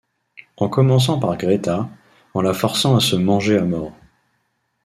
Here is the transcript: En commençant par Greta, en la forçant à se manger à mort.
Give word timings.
En 0.57 0.67
commençant 0.67 1.19
par 1.19 1.37
Greta, 1.37 1.87
en 2.33 2.41
la 2.41 2.55
forçant 2.55 2.95
à 2.95 2.99
se 2.99 3.15
manger 3.15 3.59
à 3.59 3.65
mort. 3.65 3.93